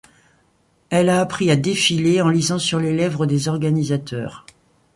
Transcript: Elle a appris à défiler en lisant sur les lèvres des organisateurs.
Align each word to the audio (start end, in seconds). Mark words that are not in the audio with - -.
Elle 0.89 1.09
a 1.09 1.21
appris 1.21 1.51
à 1.51 1.55
défiler 1.55 2.23
en 2.23 2.29
lisant 2.29 2.57
sur 2.57 2.79
les 2.79 2.91
lèvres 2.91 3.27
des 3.27 3.47
organisateurs. 3.49 4.47